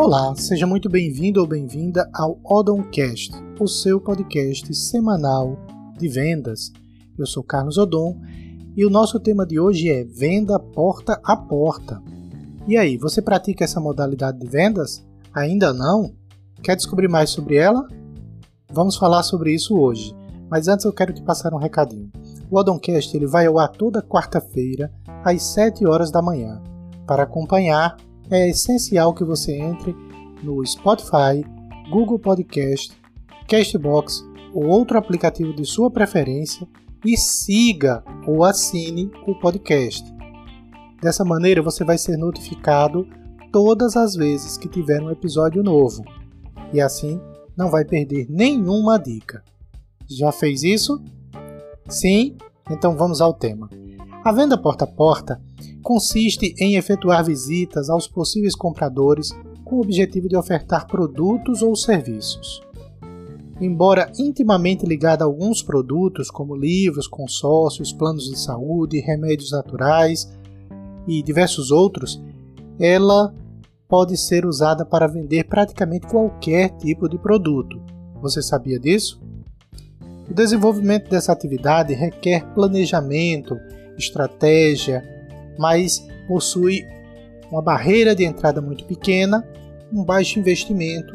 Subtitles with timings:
[0.00, 5.58] Olá, seja muito bem-vindo ou bem-vinda ao Odoncast, o seu podcast semanal
[5.98, 6.72] de vendas.
[7.18, 8.18] Eu sou Carlos Odon
[8.74, 12.02] e o nosso tema de hoje é venda porta a porta.
[12.66, 15.06] E aí, você pratica essa modalidade de vendas?
[15.34, 16.14] Ainda não?
[16.62, 17.86] Quer descobrir mais sobre ela?
[18.72, 20.16] Vamos falar sobre isso hoje,
[20.48, 22.10] mas antes eu quero te passar um recadinho.
[22.50, 24.90] O Odoncast ele vai ao ar toda quarta-feira
[25.22, 26.58] às 7 horas da manhã.
[27.06, 27.98] Para acompanhar,
[28.30, 29.94] é essencial que você entre
[30.42, 31.44] no Spotify,
[31.90, 32.92] Google Podcast,
[33.48, 36.66] Castbox ou outro aplicativo de sua preferência
[37.04, 40.04] e siga ou assine o podcast.
[41.02, 43.06] Dessa maneira você vai ser notificado
[43.50, 46.04] todas as vezes que tiver um episódio novo
[46.72, 47.20] e assim
[47.56, 49.42] não vai perder nenhuma dica.
[50.08, 51.02] Já fez isso?
[51.88, 52.36] Sim?
[52.70, 53.68] Então vamos ao tema.
[54.24, 55.40] A venda porta a porta
[55.82, 59.30] consiste em efetuar visitas aos possíveis compradores
[59.64, 62.60] com o objetivo de ofertar produtos ou serviços.
[63.60, 70.32] Embora intimamente ligada a alguns produtos, como livros, consórcios, planos de saúde, remédios naturais
[71.06, 72.20] e diversos outros,
[72.78, 73.34] ela
[73.86, 77.80] pode ser usada para vender praticamente qualquer tipo de produto.
[78.22, 79.20] Você sabia disso?
[80.30, 83.58] O desenvolvimento dessa atividade requer planejamento,
[83.98, 85.19] estratégia,
[85.60, 86.86] mas possui
[87.52, 89.46] uma barreira de entrada muito pequena,
[89.92, 91.12] um baixo investimento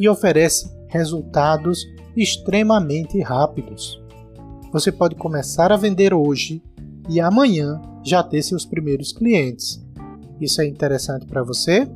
[0.00, 4.02] e oferece resultados extremamente rápidos.
[4.72, 6.60] Você pode começar a vender hoje
[7.08, 9.80] e amanhã já ter seus primeiros clientes.
[10.40, 11.88] Isso é interessante para você?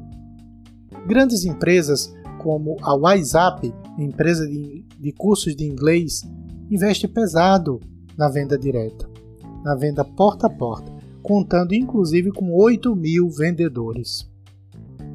[1.09, 6.23] Grandes empresas como a WhatsApp, empresa de, de cursos de inglês,
[6.71, 7.81] investe pesado
[8.17, 9.11] na venda direta,
[9.65, 10.92] na venda porta a porta,
[11.23, 14.29] contando inclusive com 8 mil vendedores.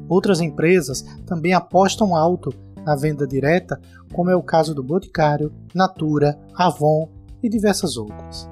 [0.08, 2.52] Outras empresas também apostam alto
[2.84, 3.78] na venda direta,
[4.12, 7.08] como é o caso do Boticário, Natura, Avon
[7.42, 8.48] e diversas outras.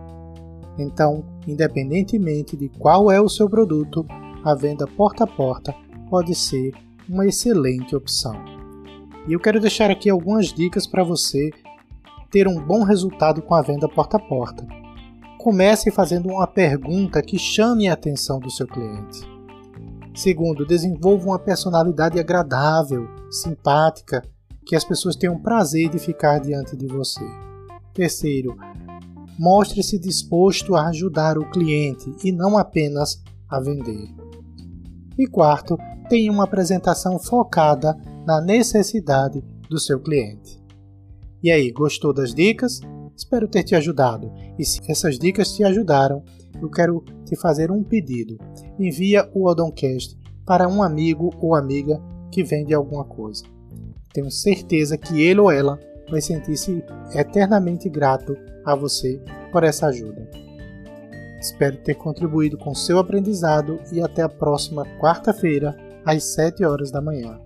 [0.79, 4.05] Então, independentemente de qual é o seu produto,
[4.45, 5.75] a venda porta a porta
[6.11, 6.73] pode ser
[7.09, 8.35] uma excelente opção.
[9.27, 11.51] E eu quero deixar aqui algumas dicas para você
[12.31, 14.67] ter um bom resultado com a venda porta a porta.
[15.47, 19.21] Comece fazendo uma pergunta que chame a atenção do seu cliente.
[20.13, 24.25] Segundo, desenvolva uma personalidade agradável, simpática,
[24.67, 27.25] que as pessoas tenham prazer de ficar diante de você.
[27.95, 28.57] Terceiro,
[29.39, 34.09] mostre-se disposto a ajudar o cliente e não apenas a vender.
[35.17, 35.79] E quarto,
[36.09, 37.97] tenha uma apresentação focada
[38.27, 40.61] na necessidade do seu cliente.
[41.41, 42.81] E aí, gostou das dicas?
[43.17, 44.31] Espero ter te ajudado.
[44.59, 46.23] E se essas dicas te ajudaram,
[46.61, 48.37] eu quero te fazer um pedido.
[48.79, 52.01] Envia o Odoncast para um amigo ou amiga
[52.31, 53.45] que vende alguma coisa.
[54.13, 55.79] Tenho certeza que ele ou ela
[56.11, 56.85] vai sentir-se
[57.15, 60.29] eternamente grato a você por essa ajuda.
[61.41, 67.01] Espero ter contribuído com seu aprendizado e até a próxima quarta-feira, às 7 horas da
[67.01, 67.41] manhã.